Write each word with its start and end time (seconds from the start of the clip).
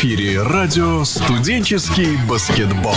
эфире 0.00 0.40
радио 0.40 1.04
«Студенческий 1.04 2.16
баскетбол». 2.26 2.94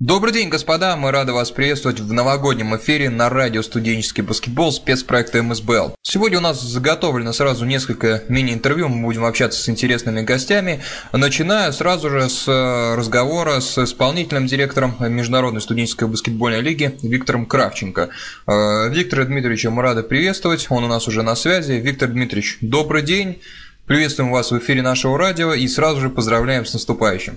Добрый 0.00 0.32
день, 0.32 0.48
господа! 0.48 0.96
Мы 0.96 1.10
рады 1.10 1.34
вас 1.34 1.50
приветствовать 1.50 2.00
в 2.00 2.10
новогоднем 2.10 2.74
эфире 2.74 3.10
на 3.10 3.28
радио 3.28 3.60
«Студенческий 3.60 4.22
баскетбол» 4.22 4.72
спецпроекта 4.72 5.42
МСБЛ. 5.42 5.94
Сегодня 6.00 6.38
у 6.38 6.40
нас 6.40 6.58
заготовлено 6.62 7.34
сразу 7.34 7.66
несколько 7.66 8.22
мини-интервью, 8.28 8.88
мы 8.88 9.04
будем 9.04 9.26
общаться 9.26 9.62
с 9.62 9.68
интересными 9.68 10.22
гостями, 10.22 10.80
начиная 11.12 11.70
сразу 11.72 12.08
же 12.08 12.30
с 12.30 12.48
э, 12.48 12.94
разговора 12.94 13.60
с 13.60 13.76
исполнительным 13.76 14.46
директором 14.46 14.96
Международной 15.00 15.60
студенческой 15.60 16.08
баскетбольной 16.08 16.62
лиги 16.62 16.98
Виктором 17.02 17.44
Кравченко. 17.44 18.08
Э, 18.46 18.88
Виктора 18.88 19.26
Дмитриевича 19.26 19.70
мы 19.70 19.82
рады 19.82 20.02
приветствовать, 20.02 20.66
он 20.70 20.82
у 20.82 20.88
нас 20.88 21.08
уже 21.08 21.22
на 21.22 21.36
связи. 21.36 21.72
Виктор 21.72 22.08
Дмитриевич, 22.08 22.56
добрый 22.62 23.02
день! 23.02 23.42
Приветствуем 23.84 24.30
вас 24.30 24.50
в 24.50 24.56
эфире 24.56 24.80
нашего 24.80 25.18
радио 25.18 25.52
и 25.52 25.68
сразу 25.68 26.00
же 26.00 26.08
поздравляем 26.08 26.64
с 26.64 26.72
наступающим. 26.72 27.36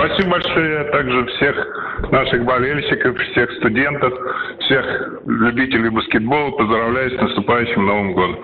Спасибо 0.00 0.30
большое 0.30 0.84
также 0.84 1.26
всех 1.26 2.10
наших 2.10 2.44
болельщиков, 2.46 3.18
всех 3.32 3.52
студентов, 3.58 4.14
всех 4.60 4.84
любителей 5.26 5.90
баскетбола. 5.90 6.52
Поздравляю 6.52 7.10
с 7.10 7.20
наступающим 7.20 7.84
Новым 7.84 8.14
годом. 8.14 8.38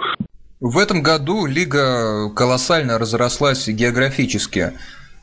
В 0.61 0.79
этом 0.79 1.03
году 1.03 1.47
лига 1.47 2.29
колоссально 2.35 2.99
разрослась 2.99 3.67
географически. 3.69 4.73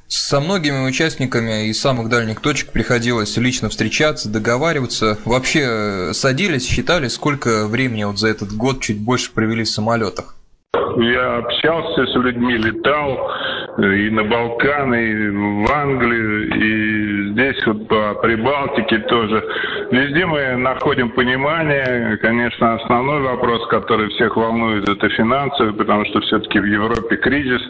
Со 0.08 0.40
многими 0.40 0.88
участниками 0.88 1.68
из 1.68 1.80
самых 1.80 2.10
дальних 2.10 2.42
точек 2.42 2.72
приходилось 2.72 3.38
лично 3.38 3.70
встречаться, 3.70 4.28
договариваться. 4.28 5.20
Вообще 5.26 6.14
садились, 6.14 6.68
считали, 6.68 7.10
сколько 7.10 7.68
времени 7.68 8.06
вот 8.06 8.18
за 8.18 8.30
этот 8.30 8.54
год 8.54 8.82
чуть 8.82 9.00
больше 9.00 9.32
провели 9.32 9.66
в 9.66 9.70
самолетах. 9.70 10.36
Я 10.98 11.38
общался 11.38 12.08
с 12.08 12.16
людьми, 12.16 12.58
летал 12.58 13.32
и 13.78 14.10
на 14.12 14.24
Балканы, 14.24 15.04
и 15.04 15.30
в 15.30 15.72
Англию, 15.72 16.56
и 16.56 17.32
здесь 17.32 17.66
вот 17.66 17.88
по 17.88 18.14
Прибалтике 18.22 19.00
тоже. 19.00 19.44
Везде 19.92 20.26
мы 20.26 20.56
находим 20.58 21.10
понимание. 21.10 22.18
Конечно, 22.18 22.76
основной 22.76 23.22
вопрос, 23.22 23.66
который 23.68 24.10
всех 24.10 24.38
волнует, 24.38 24.88
это 24.88 25.10
финансовый, 25.10 25.74
потому 25.74 26.06
что 26.06 26.22
все-таки 26.22 26.60
в 26.60 26.66
Европе 26.66 27.16
кризис, 27.16 27.62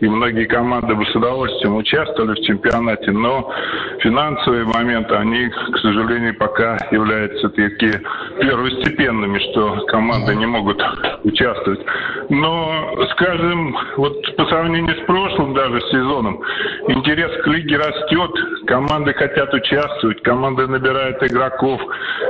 и 0.00 0.08
многие 0.08 0.44
команды 0.44 0.94
бы 0.94 1.04
с 1.06 1.14
удовольствием 1.14 1.76
участвовали 1.76 2.40
в 2.40 2.44
чемпионате, 2.44 3.10
но 3.10 3.52
финансовые 4.00 4.64
моменты, 4.64 5.14
они, 5.14 5.48
к 5.48 5.78
сожалению, 5.78 6.36
пока 6.36 6.78
являются 6.92 7.48
такие 7.48 8.00
первостепенными, 8.40 9.38
что 9.50 9.86
команды 9.86 10.36
не 10.36 10.46
могут 10.46 10.80
участвовать. 11.24 11.80
Но, 12.28 12.94
скажем, 13.12 13.76
вот 13.96 14.36
по 14.36 14.46
сравнению 14.46 14.94
с 14.94 15.06
прошлым 15.06 15.47
даже 15.54 15.80
сезоном, 15.90 16.40
интерес 16.88 17.30
к 17.42 17.46
лиге 17.46 17.76
растет, 17.76 18.30
команды 18.66 19.12
хотят 19.14 19.52
участвовать, 19.52 20.22
команды 20.22 20.66
набирают 20.66 21.22
игроков, 21.22 21.80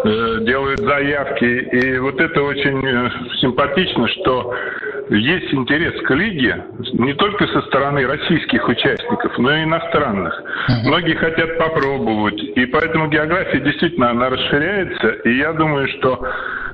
э, 0.05 0.38
делают 0.42 0.80
заявки, 0.80 1.44
и 1.44 1.98
вот 1.98 2.20
это 2.20 2.42
очень 2.42 2.86
э, 2.86 3.10
симпатично, 3.41 4.08
что 4.08 4.55
есть 5.10 5.52
интерес 5.55 6.00
к 6.02 6.10
лиге 6.14 6.64
не 6.92 7.14
только 7.14 7.47
со 7.47 7.62
стороны 7.62 8.06
российских 8.06 8.69
участников, 8.69 9.38
но 9.38 9.56
и 9.56 9.64
иностранных. 9.64 10.34
Многие 10.84 11.14
хотят 11.14 11.58
попробовать, 11.58 12.41
и 12.41 12.66
поэтому 12.66 13.08
география 13.08 13.60
действительно 13.60 14.10
она 14.10 14.28
расширяется, 14.28 15.08
и 15.25 15.36
я 15.38 15.53
думаю, 15.53 15.88
что 15.88 16.20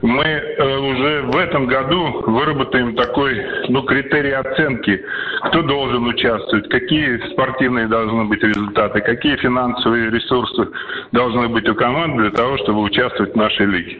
мы 0.04 0.22
э, 0.22 0.76
уже 0.76 1.22
в 1.22 1.36
этом 1.36 1.66
году 1.66 2.22
выработаем 2.26 2.94
такой 2.94 3.40
ну, 3.70 3.82
критерий 3.82 4.32
оценки, 4.32 5.00
кто 5.48 5.62
должен 5.62 6.06
участвовать, 6.06 6.68
какие 6.68 7.32
спортивные 7.32 7.88
должны 7.88 8.24
быть 8.24 8.42
результаты, 8.42 9.00
какие 9.00 9.36
финансовые 9.36 10.10
ресурсы 10.10 10.68
должны 11.12 11.48
быть 11.48 11.66
у 11.70 11.74
команд 11.74 12.18
для 12.18 12.30
того, 12.30 12.58
чтобы 12.58 12.82
участвовать 12.82 13.32
в 13.32 13.36
нашей 13.36 13.64
лиге. 13.64 13.96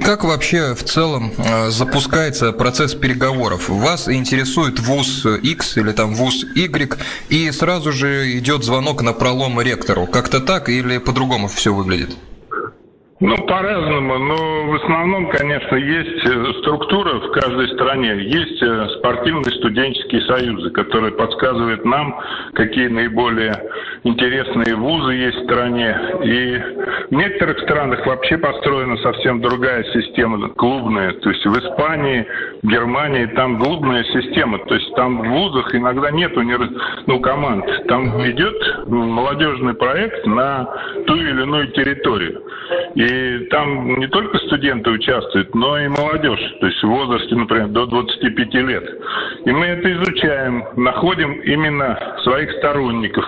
Как 0.00 0.24
вообще 0.24 0.74
в 0.74 0.82
целом 0.84 1.30
э, 1.36 1.68
запускается 1.68 2.52
процесс 2.52 2.94
переговоров? 2.94 3.68
Вас 3.68 4.08
интересует 4.08 4.80
ВУЗ 4.80 5.26
X 5.42 5.76
или 5.76 5.92
там 5.92 6.14
ВУЗ 6.14 6.46
Y, 6.56 6.98
и 7.28 7.50
сразу 7.50 7.92
же 7.92 8.32
идет 8.38 8.64
звонок 8.64 9.02
на 9.02 9.12
пролом 9.12 9.60
ректору. 9.60 10.06
Как-то 10.06 10.40
так 10.40 10.70
или 10.70 10.96
по-другому 10.96 11.48
все 11.48 11.74
выглядит? 11.74 12.16
Ну, 13.20 13.36
по-разному, 13.48 14.16
но 14.16 14.66
в 14.66 14.74
основном, 14.76 15.28
конечно, 15.30 15.74
есть 15.74 16.24
э, 16.24 16.52
структура 16.60 17.18
в 17.18 17.32
каждой 17.32 17.66
стране. 17.74 18.14
Есть 18.22 18.62
э, 18.62 18.88
спортивные 18.98 19.52
студенческие 19.58 20.20
союзы, 20.22 20.70
которые 20.70 21.10
подсказывают 21.10 21.84
нам, 21.84 22.16
какие 22.54 22.86
наиболее 22.86 23.54
интересные 24.04 24.76
вузы 24.76 25.14
есть 25.14 25.36
в 25.36 25.44
стране. 25.46 25.98
И 26.22 26.58
в 27.10 27.12
некоторых 27.16 27.58
странах 27.62 28.06
вообще 28.06 28.38
построена 28.38 28.96
совсем 28.98 29.40
другая 29.40 29.82
система, 29.92 30.48
клубная. 30.50 31.12
То 31.14 31.30
есть 31.30 31.44
в 31.44 31.58
Испании, 31.58 32.24
Германии 32.62 33.26
там 33.34 33.58
клубная 33.58 34.04
система. 34.04 34.58
То 34.58 34.76
есть 34.76 34.94
там 34.94 35.22
в 35.22 35.28
вузах 35.28 35.74
иногда 35.74 36.12
нет 36.12 36.36
ну, 37.06 37.18
команд. 37.18 37.64
Там 37.88 38.24
идет 38.30 38.86
молодежный 38.86 39.74
проект 39.74 40.24
на 40.24 40.68
ту 41.04 41.16
или 41.16 41.42
иную 41.42 41.72
территорию. 41.72 42.42
И 42.94 43.07
и 43.08 43.46
там 43.46 43.98
не 43.98 44.06
только 44.08 44.38
студенты 44.38 44.90
участвуют, 44.90 45.54
но 45.54 45.78
и 45.78 45.88
молодежь, 45.88 46.56
то 46.60 46.66
есть 46.66 46.82
в 46.82 46.88
возрасте, 46.88 47.34
например, 47.34 47.68
до 47.68 47.86
25 47.86 48.54
лет. 48.54 48.84
И 49.46 49.50
мы 49.50 49.66
это 49.66 49.92
изучаем, 49.92 50.64
находим 50.76 51.40
именно 51.40 51.98
своих 52.22 52.50
сторонников. 52.58 53.24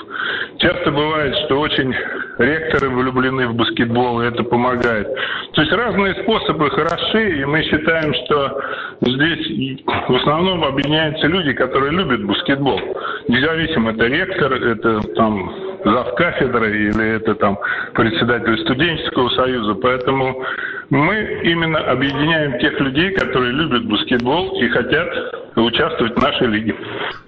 Часто 0.58 0.90
бывает, 0.90 1.34
что 1.46 1.60
очень 1.60 1.94
ректоры 2.38 2.90
влюблены 2.90 3.48
в 3.48 3.54
баскетбол, 3.54 4.20
и 4.20 4.26
это 4.26 4.44
помогает. 4.44 5.08
То 5.52 5.62
есть 5.62 5.72
разные 5.72 6.14
способы 6.22 6.70
хороши, 6.70 7.40
и 7.40 7.44
мы 7.46 7.62
считаем, 7.62 8.12
что 8.24 8.60
здесь 9.00 9.80
в 10.08 10.14
основном 10.14 10.64
объединяются 10.64 11.26
люди, 11.26 11.52
которые 11.54 11.92
любят 11.92 12.24
баскетбол. 12.24 12.80
Независимо, 13.28 13.92
это 13.92 14.06
ректор, 14.06 14.52
это 14.52 15.00
там 15.14 15.69
зав 15.84 16.14
кафедры 16.14 16.88
или 16.88 17.16
это 17.16 17.34
там 17.34 17.58
председатель 17.94 18.58
студенческого 18.64 19.28
союза. 19.30 19.74
Поэтому 19.74 20.44
мы 20.90 21.40
именно 21.44 21.78
объединяем 21.78 22.58
тех 22.58 22.78
людей, 22.80 23.12
которые 23.14 23.52
любят 23.52 23.84
баскетбол 23.86 24.60
и 24.60 24.68
хотят 24.68 25.08
участвовать 25.56 26.14
в 26.16 26.22
нашей 26.22 26.46
лиге. 26.48 26.74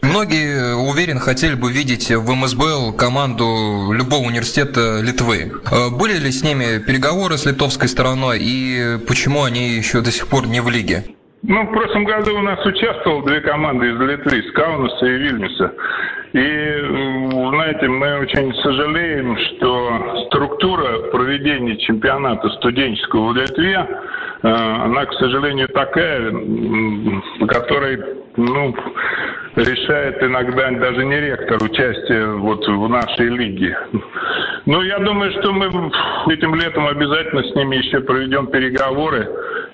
Многие, 0.03 0.75
уверен, 0.75 1.19
хотели 1.19 1.55
бы 1.55 1.73
видеть 1.73 2.11
в 2.11 2.31
МСБЛ 2.31 2.97
команду 2.97 3.93
любого 3.93 4.27
университета 4.27 5.01
Литвы. 5.03 5.53
Э, 5.71 5.91
были 5.91 6.19
ли 6.19 6.31
с 6.31 6.43
ними 6.43 6.79
переговоры 6.85 7.37
с 7.37 7.47
литовской 7.47 7.89
стороной 7.89 8.39
и 8.41 8.99
почему 9.07 9.45
они 9.45 9.71
еще 9.71 10.01
до 10.01 10.11
сих 10.11 10.29
пор 10.29 10.47
не 10.47 10.61
в 10.61 10.69
лиге? 10.69 11.05
Ну, 11.43 11.65
в 11.65 11.73
прошлом 11.73 12.05
году 12.05 12.39
у 12.39 12.43
нас 12.43 12.65
участвовало 12.65 13.27
две 13.27 13.41
команды 13.41 13.87
из 13.91 13.99
Литвы, 13.99 14.43
с 14.49 14.53
Каунаса 14.53 15.07
и 15.07 15.19
Вильнюса. 15.19 15.73
И, 16.33 16.39
знаете, 17.51 17.89
мы 17.89 18.21
очень 18.21 18.55
сожалеем, 18.63 19.37
что 19.37 20.25
структура 20.29 21.11
проведения 21.11 21.77
чемпионата 21.77 22.49
студенческого 22.51 23.33
в 23.33 23.37
Литве, 23.37 23.75
э, 23.75 24.49
она, 24.49 25.05
к 25.05 25.13
сожалению, 25.15 25.69
такая, 25.69 26.33
по 27.39 27.47
которой 27.47 28.03
ну, 28.37 28.75
решает 29.57 30.23
иногда 30.23 30.71
даже 30.71 31.05
не 31.05 31.21
ректор 31.21 31.63
участие 31.63 32.27
вот 32.37 32.67
в 32.67 32.89
нашей 32.89 33.29
лиге. 33.29 33.77
Ну, 34.65 34.81
я 34.81 34.99
думаю, 35.01 35.33
что 35.33 35.53
мы 35.53 35.67
этим 36.33 36.55
летом 36.55 36.87
обязательно 36.87 37.43
с 37.43 37.55
ними 37.55 37.77
еще 37.77 38.01
проведем 38.01 38.47
переговоры 38.47 39.29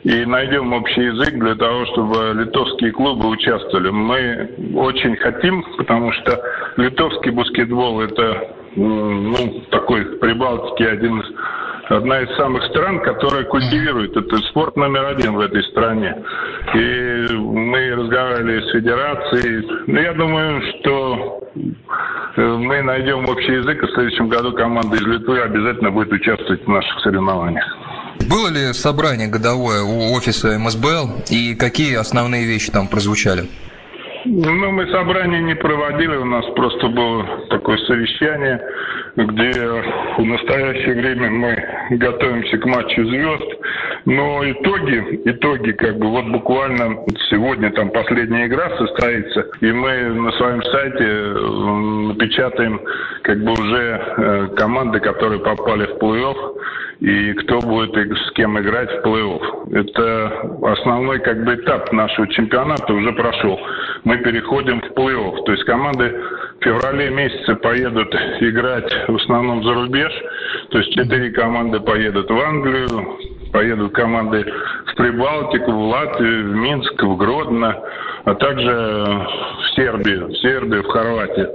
и 0.04 0.24
найдем 0.24 0.72
общий 0.72 1.02
язык 1.02 1.34
для 1.34 1.54
того, 1.54 1.86
чтобы 1.86 2.32
литовские 2.34 2.92
клубы 2.92 3.28
участвовали. 3.28 3.90
Мы 3.90 4.50
очень 4.74 5.16
хотим, 5.16 5.64
потому 5.76 6.12
что 6.12 6.40
литовский 6.76 7.30
баскетбол 7.30 8.00
это 8.00 8.54
ну, 8.76 9.62
такой 9.70 10.04
в 10.04 10.18
Прибалтике 10.20 10.88
один 10.88 11.20
из 11.20 11.26
одна 11.88 12.20
из 12.20 12.36
самых 12.36 12.64
стран, 12.64 13.00
которая 13.00 13.44
культивирует 13.44 14.16
этот 14.16 14.44
спорт 14.46 14.76
номер 14.76 15.06
один 15.06 15.34
в 15.34 15.40
этой 15.40 15.62
стране. 15.64 16.22
И 16.74 17.26
мы 17.34 17.94
разговаривали 17.94 18.60
с 18.60 18.72
федерацией. 18.72 19.66
Но 19.86 19.94
ну, 19.94 20.00
я 20.00 20.12
думаю, 20.12 20.62
что 20.62 21.50
э, 22.36 22.42
мы 22.42 22.82
найдем 22.82 23.28
общий 23.28 23.52
язык, 23.52 23.82
и 23.82 23.86
в 23.86 23.90
следующем 23.92 24.28
году 24.28 24.52
команда 24.52 24.96
из 24.96 25.06
Литвы 25.06 25.40
обязательно 25.40 25.90
будет 25.90 26.12
участвовать 26.12 26.64
в 26.64 26.68
наших 26.68 27.00
соревнованиях. 27.00 27.77
Было 28.26 28.48
ли 28.48 28.72
собрание 28.72 29.28
годовое 29.28 29.82
у 29.82 30.12
офиса 30.14 30.58
МСБЛ 30.58 31.24
и 31.30 31.54
какие 31.54 31.96
основные 31.96 32.46
вещи 32.46 32.70
там 32.72 32.88
прозвучали? 32.88 33.48
Ну, 34.24 34.72
мы 34.72 34.86
собрание 34.88 35.40
не 35.40 35.54
проводили, 35.54 36.16
у 36.16 36.24
нас 36.24 36.44
просто 36.54 36.88
было 36.88 37.46
такое 37.48 37.78
совещание, 37.86 38.60
где 39.26 39.52
в 40.16 40.24
настоящее 40.24 40.94
время 40.94 41.30
мы 41.30 41.96
готовимся 41.98 42.56
к 42.58 42.66
матчу 42.66 43.04
звезд 43.04 43.52
Но 44.04 44.48
итоги, 44.48 45.22
итоги 45.24 45.72
как 45.72 45.98
бы 45.98 46.08
вот 46.08 46.26
буквально 46.26 47.04
сегодня 47.28 47.70
там 47.72 47.90
последняя 47.90 48.46
игра 48.46 48.70
состоится, 48.76 49.46
и 49.60 49.72
мы 49.72 50.08
на 50.10 50.32
своем 50.32 50.62
сайте 50.62 51.04
напечатаем 52.08 52.80
как 53.22 53.42
бы 53.42 53.52
уже 53.52 54.00
э, 54.16 54.48
команды, 54.56 55.00
которые 55.00 55.40
попали 55.40 55.86
в 55.86 55.98
плей-офф 55.98 56.54
и 57.00 57.32
кто 57.34 57.60
будет 57.60 57.94
с 57.96 58.32
кем 58.32 58.58
играть 58.58 58.90
в 58.90 59.06
плей-офф. 59.06 59.74
Это 59.74 60.72
основной 60.72 61.20
как 61.20 61.44
бы 61.44 61.54
этап 61.54 61.92
нашего 61.92 62.26
чемпионата 62.28 62.92
уже 62.92 63.12
прошел. 63.12 63.58
Мы 64.04 64.18
переходим 64.18 64.80
в 64.80 64.90
плей-офф. 64.96 65.44
То 65.44 65.52
есть 65.52 65.64
команды 65.64 66.14
в 66.60 66.64
феврале 66.64 67.10
месяце 67.10 67.54
поедут 67.56 68.12
играть 68.40 68.92
в 69.08 69.16
основном 69.16 69.62
за 69.62 69.74
рубеж. 69.74 70.12
То 70.70 70.78
есть 70.78 70.92
четыре 70.92 71.30
команды 71.30 71.80
поедут 71.80 72.28
в 72.30 72.38
Англию, 72.38 73.18
поедут 73.52 73.92
команды 73.92 74.44
в 74.86 74.94
Прибалтику, 74.96 75.70
в 75.70 75.88
Латвию, 75.88 76.50
в 76.50 76.54
Минск, 76.56 77.02
в 77.02 77.16
Гродно, 77.16 77.80
а 78.28 78.34
также 78.34 78.70
в 78.70 79.74
Сербию, 79.74 80.28
в 80.28 80.36
Сербию, 80.36 80.82
в 80.82 80.88
Хорватию. 80.88 81.50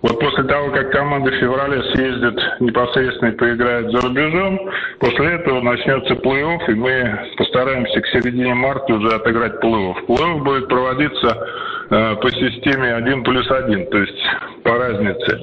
Вот 0.00 0.18
после 0.18 0.44
того, 0.44 0.70
как 0.70 0.90
команды 0.90 1.30
в 1.30 1.34
феврале 1.34 1.82
съездят 1.92 2.60
непосредственно 2.60 3.28
и 3.28 3.36
поиграют 3.36 3.92
за 3.92 4.00
рубежом, 4.00 4.58
после 5.00 5.32
этого 5.32 5.60
начнется 5.60 6.14
плей-офф, 6.14 6.60
и 6.68 6.74
мы 6.76 7.20
постараемся 7.36 8.00
к 8.00 8.06
середине 8.06 8.54
марта 8.54 8.94
уже 8.94 9.08
отыграть 9.08 9.62
плей-офф. 9.62 10.06
Плей-офф 10.06 10.38
будет 10.38 10.68
проводиться 10.68 11.46
э, 11.90 12.16
по 12.16 12.30
системе 12.30 12.94
1 12.94 13.22
плюс 13.24 13.50
1, 13.50 13.90
то 13.90 13.98
есть 13.98 14.26
по 14.62 14.78
разнице. 14.78 15.40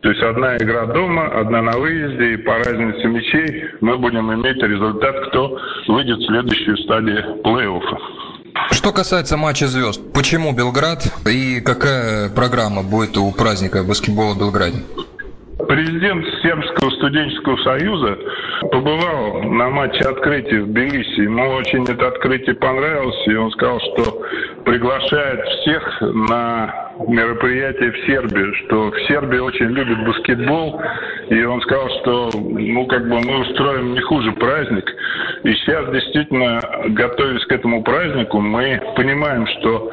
То 0.00 0.08
есть 0.08 0.22
одна 0.22 0.56
игра 0.56 0.86
дома, 0.86 1.26
одна 1.26 1.60
на 1.60 1.72
выезде, 1.72 2.32
и 2.32 2.36
по 2.38 2.54
разнице 2.54 3.06
мячей 3.06 3.66
мы 3.82 3.98
будем 3.98 4.32
иметь 4.32 4.62
результат, 4.62 5.28
кто 5.28 5.58
выйдет 5.88 6.20
в 6.20 6.26
следующую 6.26 6.78
стадию 6.78 7.36
плей-оффа. 7.44 8.31
Что 8.70 8.92
касается 8.92 9.36
матча 9.36 9.66
звезд, 9.66 10.00
почему 10.12 10.52
Белград 10.52 11.06
и 11.26 11.60
какая 11.60 12.28
программа 12.28 12.82
будет 12.82 13.16
у 13.16 13.30
праздника 13.32 13.82
баскетбола 13.82 14.34
в 14.34 14.38
Белграде? 14.38 14.78
Президент 15.68 16.26
Сербского 16.42 16.90
студенческого 16.90 17.56
союза 17.58 18.18
побывал 18.70 19.42
на 19.42 19.70
матче 19.70 20.00
открытия 20.04 20.62
в 20.62 20.66
Тбилиси. 20.66 21.20
Ему 21.20 21.50
очень 21.50 21.84
это 21.84 22.08
открытие 22.08 22.54
понравилось, 22.56 23.26
и 23.26 23.34
он 23.34 23.50
сказал, 23.52 23.80
что 23.80 24.22
приглашает 24.64 25.40
всех 25.60 26.00
на 26.00 26.92
мероприятие 27.08 27.92
в 27.92 28.06
Сербии, 28.06 28.52
что 28.64 28.90
в 28.90 28.98
Сербии 29.08 29.38
очень 29.38 29.66
любят 29.66 30.04
баскетбол, 30.04 30.80
и 31.30 31.42
он 31.44 31.60
сказал, 31.62 31.88
что 32.00 32.30
ну 32.34 32.86
как 32.86 33.08
бы 33.08 33.20
мы 33.20 33.40
устроим 33.40 33.94
не 33.94 34.00
хуже 34.00 34.32
праздник. 34.32 34.84
И 35.44 35.54
сейчас 35.54 35.90
действительно, 35.90 36.60
готовясь 36.90 37.44
к 37.46 37.52
этому 37.52 37.82
празднику, 37.82 38.40
мы 38.40 38.80
понимаем, 38.96 39.46
что 39.46 39.90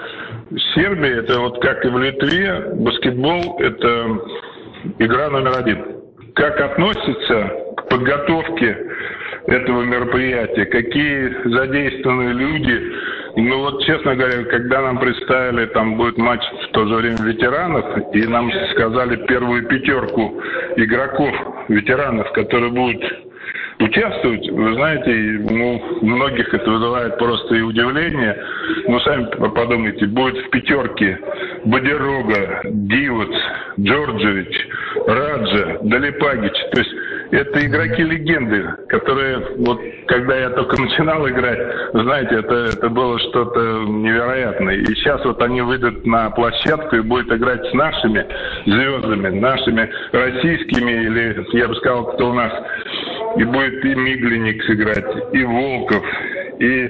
Сербия 0.76 1.20
это 1.20 1.40
вот 1.40 1.62
как 1.62 1.84
и 1.86 1.90
в 1.90 1.98
Литве, 1.98 2.76
баскетбол 2.76 3.60
это 3.60 4.20
игра 5.00 5.30
номер 5.30 5.58
один. 5.58 5.86
Как 6.36 6.60
относится 6.62 7.52
к 7.78 7.90
подготовке 7.90 8.78
этого 9.48 9.82
мероприятия, 9.84 10.66
какие 10.66 11.50
задействованы 11.50 12.32
люди. 12.32 12.94
Ну 13.38 13.60
вот, 13.60 13.84
честно 13.84 14.16
говоря, 14.16 14.44
когда 14.44 14.82
нам 14.82 15.00
представили, 15.00 15.66
там 15.68 15.98
будет 15.98 16.18
матч 16.18 16.42
в 16.68 16.72
то 16.72 16.86
же 16.88 16.96
время 16.96 17.18
ветеранов, 17.24 17.86
и 18.14 18.28
нам 18.28 18.52
сказали 18.72 19.16
первую 19.28 19.66
пятерку 19.68 20.42
игроков, 20.76 21.34
ветеранов, 21.68 22.32
которые 22.34 22.72
будут 22.72 23.04
участвовать, 23.80 24.50
вы 24.50 24.74
знаете, 24.74 25.12
ну, 25.50 25.82
многих 26.02 26.54
это 26.54 26.70
вызывает 26.70 27.18
просто 27.18 27.56
и 27.56 27.62
удивление. 27.62 28.38
Но 28.88 29.00
сами 29.02 29.26
подумайте, 29.26 30.06
будет 30.06 30.38
в 30.46 30.50
пятерке 30.50 31.18
Бадерога, 31.66 32.62
Дивоц, 32.66 33.36
Джорджевич, 33.80 34.68
Раджа, 35.08 35.80
Далипагич. 35.82 36.54
То 36.72 36.80
есть 36.80 36.94
это 37.32 37.66
игроки-легенды, 37.66 38.66
которые, 38.88 39.40
вот 39.60 39.80
когда 40.08 40.36
я 40.36 40.50
только 40.50 40.82
начинал 40.82 41.28
играть, 41.30 41.60
знаете, 41.94 42.36
это, 42.36 42.56
это 42.76 42.90
было 42.90 43.20
что-то 43.20 43.60
невероятное. 43.86 44.76
И 44.76 44.86
сейчас 44.96 45.24
вот 45.24 45.42
они 45.42 45.62
выйдут 45.62 46.06
на 46.06 46.30
площадку 46.32 46.98
и 46.98 47.02
будут 47.02 47.32
играть 47.32 47.66
с 47.70 47.74
нашими 47.74 48.26
звездами, 48.66 49.40
нашими 49.40 49.90
российскими, 50.12 50.92
или 50.92 51.46
я 51.58 51.68
бы 51.68 51.76
сказал, 51.76 52.06
кто 52.14 52.32
у 52.32 52.34
нас 52.34 52.52
и 53.38 53.44
будет 53.44 53.86
и 53.86 53.96
Мигленник 53.96 54.70
играть, 54.70 55.34
и 55.34 55.44
Волков, 55.44 56.04
и 56.60 56.90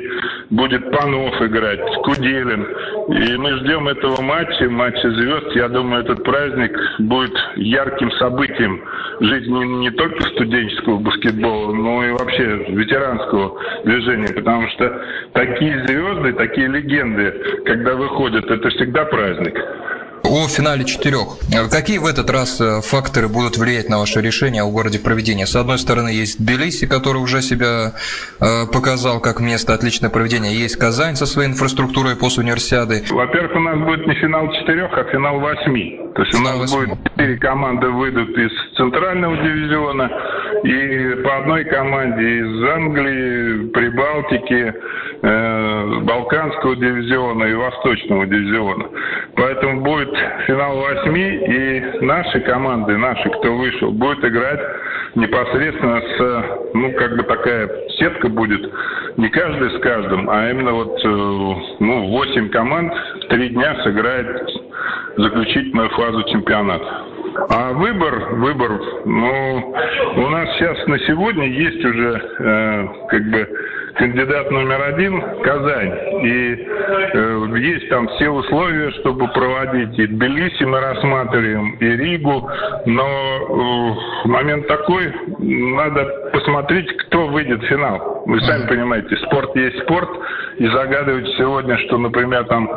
будет 0.50 0.92
Панов 0.92 1.42
играть, 1.42 1.80
Куделин. 2.04 2.68
И 3.10 3.38
мы 3.38 3.58
ждем 3.60 3.88
этого 3.88 4.22
матча, 4.22 4.70
матча 4.70 5.12
звезд. 5.12 5.56
Я 5.56 5.68
думаю, 5.70 6.04
этот 6.04 6.24
праздник 6.24 6.78
будет 7.00 7.36
ярким 7.56 8.12
событием 8.14 8.82
жизни 9.20 9.66
не 9.82 9.92
только 9.92 10.24
студенческого 10.30 10.98
баскетбола, 11.00 11.74
но 11.74 12.04
и 12.04 12.12
вообще 12.12 12.66
ветеранского 12.70 13.60
движения. 13.84 14.34
Потому 14.34 14.68
что 14.70 15.02
такие 15.34 15.86
звезды, 15.86 16.34
такие 16.34 16.68
легенды, 16.68 17.62
когда 17.66 17.96
выходят, 17.96 18.50
это 18.50 18.70
всегда 18.70 19.06
праздник 19.06 19.56
о 20.24 20.48
финале 20.48 20.86
четырех. 20.86 21.38
Какие 21.72 21.98
в 21.98 22.06
этот 22.06 22.30
раз 22.30 22.60
э, 22.62 22.82
факторы 22.82 23.28
будут 23.28 23.58
влиять 23.58 23.90
на 23.90 24.00
ваше 24.00 24.22
решение 24.22 24.64
о 24.64 24.70
городе 24.70 25.00
проведения? 25.00 25.46
С 25.46 25.56
одной 25.56 25.78
стороны, 25.78 26.10
есть 26.10 26.44
Тбилиси, 26.44 26.88
который 26.88 27.18
уже 27.18 27.42
себя 27.42 27.94
э, 28.40 28.66
показал 28.72 29.20
как 29.20 29.40
место 29.40 29.74
отличное 29.74 30.10
проведения. 30.10 30.54
Есть 30.54 30.78
Казань 30.78 31.16
со 31.16 31.26
своей 31.26 31.50
инфраструктурой 31.50 32.16
после 32.16 32.44
универсиады. 32.44 33.04
Во-первых, 33.10 33.56
у 33.56 33.60
нас 33.60 33.78
будет 33.80 34.08
не 34.08 34.16
финал 34.16 34.52
четырех, 34.54 34.92
а 34.94 35.04
финал 35.06 35.40
восьми. 35.40 36.00
То 36.16 36.24
есть 36.24 36.38
финал 36.38 36.58
у 36.58 36.62
нас 36.62 36.72
8. 36.72 36.90
будет 36.90 37.04
четыре 37.12 37.38
команды 37.38 37.88
выйдут 37.90 38.30
из 38.38 38.52
центрального 38.76 39.38
дивизиона 39.38 40.10
и 40.64 41.16
по 41.24 41.38
одной 41.38 41.64
команде 41.66 42.24
из 42.24 42.64
Англии, 42.64 43.70
Прибалтики, 43.70 44.74
э, 45.22 46.00
Балканского 46.02 46.76
дивизиона 46.76 47.44
и 47.46 47.54
Восточного 47.54 48.26
дивизиона. 48.26 48.86
Поэтому 49.36 49.82
будет 49.82 50.16
финал 50.48 50.78
восьми, 50.78 51.22
и 51.22 52.06
наши 52.06 52.40
команды, 52.42 52.98
наши, 52.98 53.30
кто 53.30 53.56
вышел, 53.56 53.92
будут 53.92 54.24
играть 54.26 54.60
непосредственно 55.16 56.02
с, 56.02 56.46
ну, 56.74 56.92
как 56.94 57.18
бы 57.18 57.24
такая 57.24 57.70
сетка 57.98 58.30
будет, 58.30 58.62
не 59.18 59.30
каждый 59.30 59.72
с 59.72 59.80
каждым, 59.82 60.30
а 60.30 60.50
именно 60.50 60.74
вот, 60.74 61.00
э, 61.04 61.08
ну, 61.80 62.08
восемь 62.10 62.50
команд 62.50 62.94
в 62.94 63.28
три 63.28 63.50
дня 63.50 63.76
сыграет 63.84 64.50
заключительную 65.18 65.90
фазу 65.90 66.24
чемпионата. 66.30 67.06
А 67.48 67.72
выбор, 67.74 68.36
выбор, 68.36 68.82
ну, 69.06 69.76
у 70.16 70.30
нас 70.30 70.50
сейчас 70.58 70.86
на 70.88 71.00
сегодня 71.00 71.48
есть 71.48 71.84
уже, 71.86 72.22
э, 72.40 72.88
как 73.10 73.24
бы, 73.32 73.48
кандидат 73.96 74.50
номер 74.52 74.82
один– 74.82 75.22
Казань. 75.44 75.94
И 76.24 76.68
э, 77.14 77.48
есть 77.58 77.90
там 77.90 78.08
все 78.10 78.30
условия, 78.30 78.92
чтобы 79.02 79.28
проводить. 79.30 79.98
И 80.00 80.08
Тбилиси 80.08 80.64
мы 80.64 80.80
рассматриваем, 80.80 81.76
и 81.80 81.86
Ригу. 81.86 82.50
Но 82.86 83.96
э, 84.26 84.28
момент 84.28 84.68
такой, 84.68 85.14
надо 85.40 86.06
посмотреть, 86.34 86.96
кто 86.98 87.28
выйдет 87.28 87.62
в 87.62 87.68
финал. 87.68 88.24
Вы 88.26 88.40
сами 88.42 88.68
понимаете, 88.68 89.16
спорт 89.18 89.56
есть 89.56 89.80
спорт. 89.84 90.10
И 90.58 90.68
загадывать 90.68 91.28
сегодня, 91.38 91.78
что, 91.88 91.98
например, 91.98 92.44
там, 92.46 92.70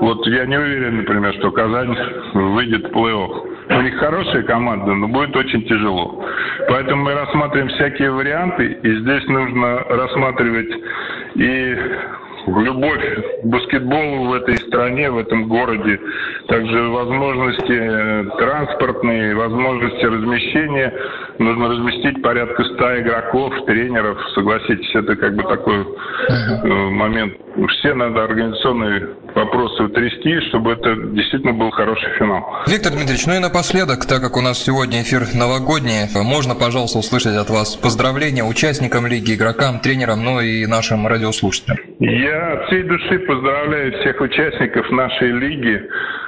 вот 0.00 0.26
я 0.26 0.46
не 0.46 0.56
уверен, 0.58 0.98
например, 0.98 1.34
что 1.34 1.50
Казань 1.50 1.96
выйдет 2.32 2.88
в 2.88 2.96
плей-офф. 2.96 3.55
У 3.68 3.80
них 3.80 3.98
хорошая 3.98 4.42
команда, 4.44 4.94
но 4.94 5.08
будет 5.08 5.34
очень 5.36 5.64
тяжело. 5.64 6.24
Поэтому 6.68 7.04
мы 7.04 7.14
рассматриваем 7.14 7.68
всякие 7.68 8.10
варианты, 8.10 8.78
и 8.82 8.96
здесь 9.00 9.26
нужно 9.26 9.78
рассматривать 9.88 10.70
и 11.34 11.76
любовь 12.46 13.42
к 13.42 13.46
баскетболу 13.46 14.26
в 14.28 14.32
этой 14.34 14.56
стране, 14.58 15.10
в 15.10 15.18
этом 15.18 15.48
городе, 15.48 16.00
также 16.48 16.88
возможности 16.88 17.72
э, 17.72 18.24
транспортные, 18.38 19.34
возможности 19.34 20.04
размещения. 20.04 20.92
Нужно 21.38 21.68
разместить 21.68 22.22
порядка 22.22 22.64
100 22.64 23.00
игроков, 23.00 23.52
тренеров, 23.66 24.18
согласитесь, 24.34 24.94
это 24.94 25.16
как 25.16 25.34
бы 25.34 25.42
такой 25.42 25.80
э, 25.80 26.66
момент. 26.90 27.34
Все 27.68 27.94
надо 27.94 28.24
организационные 28.24 29.08
вопросы 29.34 29.82
утрясти, 29.82 30.40
чтобы 30.48 30.72
это 30.72 30.94
действительно 31.12 31.52
был 31.52 31.70
хороший 31.70 32.10
финал. 32.18 32.64
Виктор 32.66 32.92
Дмитриевич, 32.92 33.26
ну 33.26 33.34
и 33.34 33.38
напоследок, 33.38 34.06
так 34.06 34.20
как 34.20 34.36
у 34.36 34.40
нас 34.40 34.62
сегодня 34.62 35.02
эфир 35.02 35.22
новогодний, 35.34 36.08
можно, 36.24 36.54
пожалуйста, 36.54 36.98
услышать 36.98 37.36
от 37.36 37.50
вас 37.50 37.76
поздравления 37.76 38.44
участникам 38.44 39.06
лиги, 39.06 39.34
игрокам, 39.34 39.80
тренерам, 39.80 40.24
ну 40.24 40.40
и 40.40 40.66
нашим 40.66 41.06
радиослушателям. 41.06 41.78
Я 42.00 42.52
от 42.52 42.66
всей 42.66 42.82
души 42.82 43.18
поздравляю 43.20 43.92
всех 44.00 44.20
участников 44.20 44.90
нашей 44.90 45.32
лиги 45.32 45.82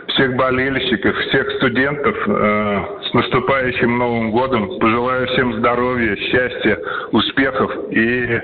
всех 0.08 0.36
болельщиков, 0.36 1.16
всех 1.16 1.50
студентов 1.52 2.16
э, 2.26 2.84
с 3.08 3.14
наступающим 3.14 3.98
Новым 3.98 4.30
годом. 4.30 4.78
Пожелаю 4.78 5.26
всем 5.28 5.54
здоровья, 5.58 6.16
счастья, 6.16 6.78
успехов. 7.12 7.70
И 7.90 8.40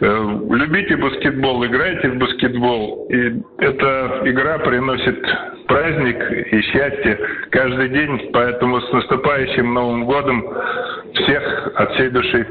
э, 0.00 0.38
любите 0.50 0.96
баскетбол, 0.96 1.64
играйте 1.66 2.10
в 2.10 2.18
баскетбол. 2.18 3.08
И 3.10 3.42
эта 3.58 4.22
игра 4.24 4.58
приносит 4.58 5.24
праздник 5.66 6.52
и 6.52 6.60
счастье 6.62 7.18
каждый 7.50 7.88
день. 7.88 8.30
Поэтому 8.32 8.80
с 8.80 8.92
наступающим 8.92 9.72
Новым 9.72 10.04
годом 10.04 10.44
всех 11.14 11.72
от 11.76 11.92
всей 11.94 12.10
души. 12.10 12.46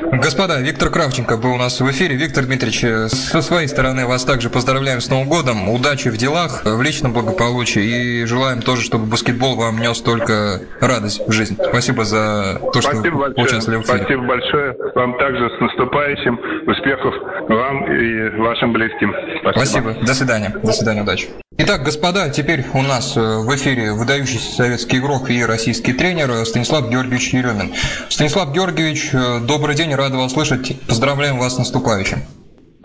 Господа, 0.00 0.60
Виктор 0.60 0.90
Кравченко 0.90 1.36
был 1.36 1.54
у 1.54 1.56
нас 1.56 1.80
в 1.80 1.90
эфире. 1.90 2.16
Виктор 2.16 2.44
Дмитриевич, 2.44 2.84
э, 2.84 3.08
со 3.08 3.42
своей 3.42 3.68
стороны 3.68 4.06
вас 4.06 4.24
также 4.24 4.50
поздравляем 4.50 5.00
с 5.00 5.08
Новым 5.08 5.28
годом. 5.28 5.68
Удачи 5.68 6.08
в 6.08 6.16
делах, 6.16 6.62
в 6.64 6.82
личном 6.82 7.12
благополучии 7.12 7.82
и 8.22 8.24
желаем 8.24 8.62
тоже, 8.62 8.82
чтобы 8.82 9.06
баскетбол 9.06 9.56
вам 9.56 9.78
нес 9.78 10.00
только 10.00 10.60
радость 10.80 11.22
в 11.26 11.32
жизнь. 11.32 11.56
Спасибо 11.68 12.04
за 12.04 12.60
то, 12.72 12.80
что 12.80 12.92
Спасибо 12.92 13.18
большое. 13.18 13.46
участвовали 13.46 13.78
в 13.78 13.84
эфире. 13.84 13.98
Спасибо 13.98 14.22
большое. 14.24 14.76
Вам 14.94 15.18
также 15.18 15.50
с 15.56 15.60
наступающим. 15.60 16.40
Успехов 16.66 17.14
вам 17.48 17.92
и 17.92 18.40
вашим 18.40 18.72
близким. 18.72 19.12
Спасибо. 19.40 19.64
Спасибо. 19.64 20.06
До 20.06 20.14
свидания. 20.14 20.54
До 20.62 20.72
свидания. 20.72 21.02
Удачи. 21.02 21.28
Итак, 21.62 21.82
господа, 21.82 22.30
теперь 22.30 22.64
у 22.72 22.80
нас 22.80 23.18
э, 23.18 23.20
в 23.20 23.54
эфире 23.54 23.92
выдающийся 23.92 24.50
советский 24.50 24.96
игрок 24.96 25.28
и 25.28 25.44
российский 25.44 25.92
тренер 25.92 26.46
Станислав 26.46 26.88
Георгиевич 26.88 27.34
Еремин. 27.34 27.74
Станислав 28.08 28.54
Георгиевич, 28.54 29.10
э, 29.12 29.46
добрый 29.46 29.76
день, 29.76 29.94
рад 29.94 30.12
вас 30.12 30.32
слышать. 30.32 30.80
Поздравляем 30.88 31.38
вас 31.38 31.56
с 31.56 31.58
наступающим. 31.58 32.20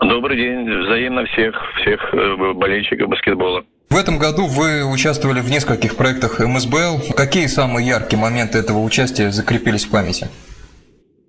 Добрый 0.00 0.36
день, 0.36 0.68
взаимно 0.84 1.24
всех, 1.24 1.54
всех 1.80 2.12
э, 2.12 2.52
болельщиков 2.52 3.08
баскетбола. 3.08 3.64
В 3.88 3.96
этом 3.96 4.18
году 4.18 4.44
вы 4.44 4.84
участвовали 4.84 5.40
в 5.40 5.50
нескольких 5.50 5.96
проектах 5.96 6.40
МСБЛ. 6.40 7.14
Какие 7.16 7.46
самые 7.46 7.86
яркие 7.86 8.20
моменты 8.20 8.58
этого 8.58 8.80
участия 8.80 9.30
закрепились 9.30 9.86
в 9.86 9.90
памяти? 9.90 10.28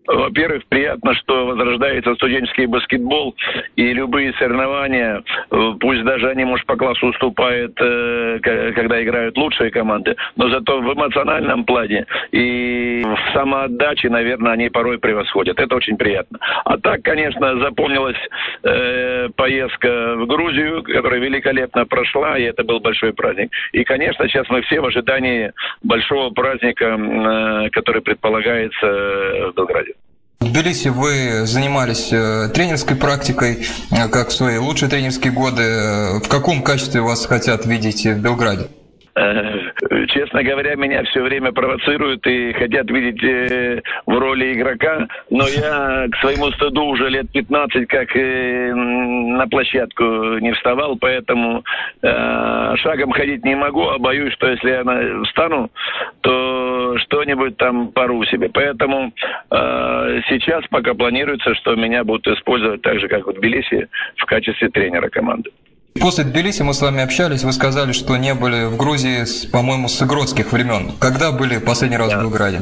Во-первых, 0.07 0.65
приятно, 0.69 1.13
что 1.15 1.47
возрождается 1.47 2.15
студенческий 2.15 2.65
баскетбол 2.65 3.35
и 3.75 3.93
любые 3.93 4.33
соревнования, 4.33 5.21
э, 5.51 5.71
пусть 5.81 6.03
даже 6.03 6.29
они, 6.29 6.45
может, 6.45 6.65
по 6.65 6.77
классу 6.77 7.07
уступают, 7.07 7.73
э, 7.81 8.39
когда 8.73 9.03
играют 9.03 9.37
лучшие 9.37 9.69
команды, 9.69 10.15
но 10.37 10.49
зато 10.49 10.79
в 10.79 10.93
эмоциональном 10.93 11.65
плане 11.65 12.05
и 12.31 13.03
в 13.03 13.33
самоотдаче, 13.33 14.09
наверное, 14.09 14.53
они 14.53 14.69
порой 14.69 14.97
превосходят. 14.97 15.59
Это 15.59 15.75
очень 15.75 15.97
приятно. 15.97 16.39
А 16.63 16.77
так, 16.77 17.01
конечно, 17.01 17.59
запомнилась 17.59 18.17
э, 18.63 19.27
поездка 19.35 20.15
в 20.15 20.25
Грузию, 20.25 20.83
которая 20.83 21.19
великолепно 21.19 21.85
прошла, 21.85 22.37
и 22.37 22.43
это 22.43 22.63
был 22.63 22.79
большой 22.79 23.11
праздник. 23.11 23.51
И, 23.73 23.83
конечно, 23.83 24.25
сейчас 24.29 24.47
мы 24.47 24.61
все 24.61 24.79
в 24.79 24.85
ожидании 24.85 25.51
большого 25.83 26.29
праздника, 26.29 27.69
который 27.73 28.01
предполагается 28.01 29.51
в 29.51 29.53
Белграде. 29.55 29.96
В 30.47 30.49
Тбилиси 30.49 30.87
вы 30.87 31.45
занимались 31.45 32.07
э, 32.09 32.49
тренерской 32.53 32.95
практикой, 32.95 33.67
э, 33.91 34.07
как 34.07 34.29
в 34.29 34.33
свои 34.33 34.57
лучшие 34.57 34.87
тренерские 34.89 35.33
годы. 35.33 35.61
Э, 35.61 36.19
в 36.19 36.29
каком 36.29 36.63
качестве 36.63 37.01
вас 37.01 37.25
хотят 37.25 37.65
видеть 37.65 38.05
в 38.05 38.15
Белграде? 38.21 38.69
Честно 40.09 40.43
говоря, 40.43 40.75
меня 40.75 41.03
все 41.05 41.23
время 41.23 41.51
провоцируют 41.51 42.25
и 42.27 42.53
хотят 42.53 42.89
видеть 42.91 43.23
э, 43.23 43.81
в 44.05 44.17
роли 44.17 44.53
игрока, 44.53 45.07
но 45.31 45.47
я 45.47 46.07
к 46.11 46.17
своему 46.17 46.51
стыду 46.51 46.83
уже 46.85 47.09
лет 47.09 47.31
15 47.31 47.87
как 47.87 48.15
э, 48.15 48.73
на 48.75 49.47
площадку 49.47 50.03
не 50.37 50.53
вставал, 50.53 50.97
поэтому 50.97 51.63
э, 52.03 52.75
шагом 52.75 53.11
ходить 53.11 53.43
не 53.43 53.55
могу, 53.55 53.87
а 53.87 53.97
боюсь, 53.97 54.33
что 54.33 54.49
если 54.49 54.69
я 54.69 55.23
встану, 55.23 55.71
то 56.21 56.95
что-нибудь 56.99 57.57
там 57.57 57.87
пору 57.91 58.23
себе. 58.25 58.49
Поэтому 58.49 59.11
э, 59.49 60.21
сейчас 60.29 60.63
пока 60.69 60.93
планируется, 60.93 61.55
что 61.55 61.75
меня 61.75 62.03
будут 62.03 62.27
использовать 62.27 62.83
так 62.83 62.99
же, 62.99 63.07
как 63.07 63.25
в 63.25 63.33
Тбилиси, 63.33 63.87
в 64.17 64.25
качестве 64.25 64.69
тренера 64.69 65.09
команды. 65.09 65.49
После 66.01 66.23
Тбилиси 66.23 66.61
мы 66.63 66.73
с 66.73 66.81
вами 66.81 67.01
общались, 67.01 67.43
вы 67.43 67.51
сказали, 67.51 67.91
что 67.91 68.17
не 68.17 68.33
были 68.33 68.65
в 68.65 68.77
Грузии, 68.77 69.23
по-моему, 69.51 69.87
с 69.87 70.01
игротских 70.01 70.51
времен. 70.51 70.91
Когда 70.99 71.31
были 71.31 71.59
последний 71.59 71.97
раз 71.97 72.09
да. 72.09 72.19
в 72.19 72.21
Белграде? 72.21 72.61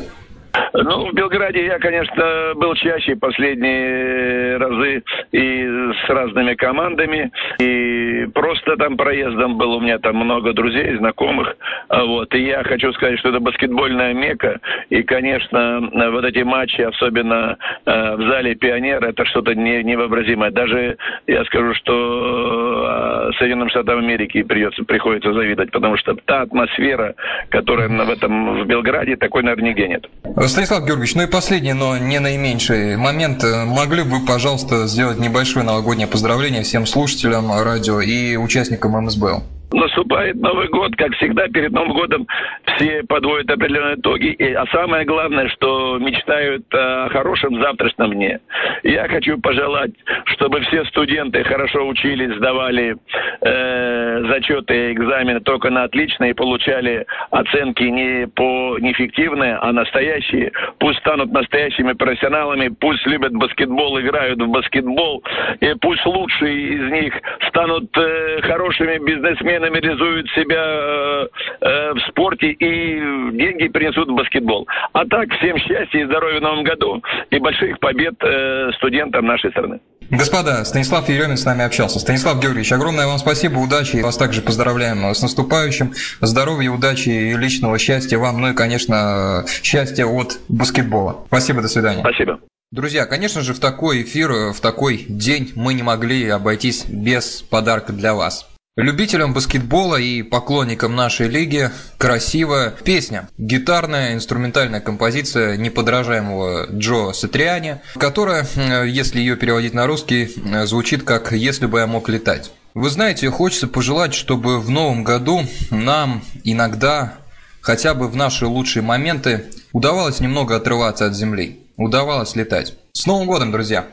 Ну, 0.73 1.09
в 1.09 1.13
Белграде 1.13 1.65
я, 1.65 1.79
конечно, 1.79 2.53
был 2.55 2.75
чаще 2.75 3.15
последние 3.15 4.57
разы 4.57 5.03
и 5.31 5.63
с 5.63 6.09
разными 6.09 6.53
командами, 6.55 7.31
и 7.59 7.94
просто 8.25 8.75
там 8.77 8.97
проездом 8.97 9.57
был, 9.57 9.73
у 9.73 9.79
меня 9.79 9.99
там 9.99 10.15
много 10.15 10.53
друзей, 10.53 10.97
знакомых, 10.97 11.55
а 11.89 12.03
вот, 12.03 12.33
и 12.33 12.39
я 12.45 12.63
хочу 12.63 12.91
сказать, 12.93 13.19
что 13.19 13.29
это 13.29 13.39
баскетбольная 13.39 14.13
мека, 14.13 14.59
и, 14.89 15.03
конечно, 15.03 15.89
вот 16.11 16.25
эти 16.25 16.39
матчи, 16.39 16.81
особенно 16.81 17.57
э, 17.85 18.15
в 18.15 18.27
зале 18.27 18.55
«Пионер», 18.55 19.03
это 19.03 19.25
что-то 19.25 19.53
невообразимое. 19.55 20.51
Даже 20.51 20.97
я 21.27 21.43
скажу, 21.45 21.73
что 21.75 23.29
э, 23.29 23.31
Соединенным 23.37 23.69
Штатам 23.69 23.99
Америки 23.99 24.41
придется, 24.43 24.83
приходится 24.83 25.33
завидовать, 25.33 25.71
потому 25.71 25.97
что 25.97 26.15
та 26.25 26.41
атмосфера, 26.41 27.15
которая 27.49 27.89
в 27.89 28.09
этом 28.09 28.61
в 28.61 28.65
Белграде, 28.65 29.15
такой, 29.15 29.43
наверное, 29.43 29.69
нигде 29.69 29.87
нет. 29.87 30.09
Станислав 30.47 30.85
Георгиевич, 30.85 31.15
ну 31.15 31.23
и 31.23 31.31
последний, 31.31 31.73
но 31.73 31.97
не 31.97 32.19
наименьший 32.19 32.97
момент. 32.97 33.43
Могли 33.65 34.03
бы 34.03 34.15
вы, 34.15 34.25
пожалуйста, 34.25 34.87
сделать 34.87 35.19
небольшое 35.19 35.65
новогоднее 35.65 36.07
поздравление 36.07 36.63
всем 36.63 36.85
слушателям 36.85 37.51
радио 37.51 37.99
и 38.01 38.14
участникам 38.37 38.91
МСБЛ? 39.05 39.43
Наступает 39.75 40.35
Новый 40.37 40.69
год, 40.69 40.95
как 40.95 41.13
всегда, 41.15 41.49
перед 41.49 41.71
Новым 41.71 41.91
годом 41.91 42.27
все 42.75 43.03
подводят 43.03 43.51
определенные 43.51 43.95
итоги, 43.95 44.27
и, 44.27 44.53
а 44.53 44.65
самое 44.67 45.05
главное, 45.05 45.49
что 45.49 45.97
мечтают 45.99 46.63
о 46.73 47.09
хорошем 47.09 47.61
завтрашнем 47.61 48.13
дне. 48.13 48.39
Я 48.83 49.07
хочу 49.09 49.37
пожелать, 49.37 49.91
чтобы 50.27 50.61
все 50.61 50.85
студенты 50.85 51.43
хорошо 51.43 51.87
учились, 51.87 52.35
сдавали 52.37 52.95
э, 53.41 54.23
зачеты 54.29 54.93
экзамены 54.93 55.41
только 55.41 55.69
на 55.69 55.83
отлично 55.83 56.25
и 56.25 56.33
получали 56.33 57.05
оценки 57.31 57.83
не 57.83 58.27
по 58.27 58.77
неэффективные, 58.79 59.57
а 59.57 59.73
настоящие. 59.73 60.53
Пусть 60.79 60.99
станут 60.99 61.33
настоящими 61.33 61.91
профессионалами, 61.91 62.69
пусть 62.69 63.05
любят 63.05 63.33
баскетбол, 63.33 63.99
играют 63.99 64.41
в 64.41 64.47
баскетбол, 64.47 65.21
и 65.59 65.73
пусть 65.81 66.05
лучшие 66.05 66.75
из 66.75 66.91
них 66.91 67.13
станут 67.49 67.89
э, 67.97 68.41
хорошими 68.41 69.03
бизнесменами, 69.05 69.64
номеризуют 69.65 70.29
себя 70.31 70.63
э, 70.63 71.27
э, 71.61 71.93
в 71.93 71.99
спорте 72.09 72.51
и 72.51 72.99
деньги 73.37 73.67
принесут 73.67 74.09
в 74.09 74.13
баскетбол. 74.13 74.67
А 74.93 75.05
так, 75.05 75.29
всем 75.33 75.57
счастья 75.57 75.99
и 75.99 76.05
здоровья 76.05 76.39
в 76.39 76.43
новом 76.43 76.63
году 76.63 77.01
и 77.31 77.39
больших 77.39 77.79
побед 77.79 78.15
э, 78.21 78.71
студентам 78.77 79.25
нашей 79.25 79.51
страны. 79.51 79.79
Господа, 80.11 80.63
Станислав 80.65 81.09
Еремин 81.09 81.37
с 81.37 81.45
нами 81.45 81.63
общался. 81.63 81.99
Станислав 81.99 82.39
Георгиевич, 82.39 82.71
огромное 82.71 83.07
вам 83.07 83.17
спасибо, 83.17 83.57
удачи. 83.57 83.97
Вас 83.97 84.17
также 84.17 84.41
поздравляем 84.41 85.03
с 85.03 85.21
наступающим. 85.21 85.93
Здоровья, 86.21 86.69
удачи 86.69 87.09
и 87.09 87.35
личного 87.35 87.79
счастья 87.79 88.19
вам, 88.19 88.39
ну 88.39 88.51
и, 88.51 88.53
конечно, 88.53 89.45
счастья 89.47 90.05
от 90.05 90.37
баскетбола. 90.47 91.23
Спасибо, 91.27 91.61
до 91.61 91.67
свидания. 91.67 92.01
Спасибо. 92.01 92.39
Друзья, 92.71 93.05
конечно 93.05 93.41
же, 93.41 93.53
в 93.53 93.59
такой 93.59 94.03
эфир, 94.03 94.51
в 94.53 94.59
такой 94.59 95.05
день 95.07 95.51
мы 95.55 95.73
не 95.73 95.81
могли 95.81 96.27
обойтись 96.27 96.85
без 96.87 97.41
подарка 97.41 97.93
для 97.93 98.13
вас. 98.13 98.54
Любителям 98.77 99.33
баскетбола 99.33 99.95
и 99.95 100.21
поклонникам 100.21 100.97
нашей 100.97 101.29
лиги 101.29 101.71
красивая 101.97 102.71
песня. 102.71 103.29
Гитарная 103.37 104.13
инструментальная 104.15 104.81
композиция 104.81 105.55
неподражаемого 105.55 106.67
Джо 106.73 107.13
Сатриани, 107.13 107.79
которая, 107.97 108.45
если 108.85 109.19
ее 109.19 109.37
переводить 109.37 109.73
на 109.73 109.87
русский, 109.87 110.29
звучит 110.65 111.03
как 111.03 111.31
«Если 111.31 111.67
бы 111.67 111.79
я 111.79 111.87
мог 111.87 112.09
летать». 112.09 112.51
Вы 112.73 112.89
знаете, 112.89 113.29
хочется 113.29 113.69
пожелать, 113.69 114.13
чтобы 114.13 114.59
в 114.59 114.69
новом 114.69 115.05
году 115.05 115.43
нам 115.69 116.21
иногда, 116.43 117.13
хотя 117.61 117.93
бы 117.93 118.09
в 118.09 118.17
наши 118.17 118.45
лучшие 118.45 118.83
моменты, 118.83 119.45
удавалось 119.71 120.19
немного 120.19 120.57
отрываться 120.57 121.05
от 121.05 121.15
земли, 121.15 121.61
удавалось 121.77 122.35
летать. 122.35 122.73
С 122.91 123.05
Новым 123.05 123.27
годом, 123.27 123.53
друзья! 123.53 123.87